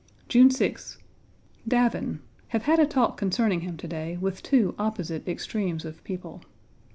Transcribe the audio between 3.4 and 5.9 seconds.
him to day with two opposite extremes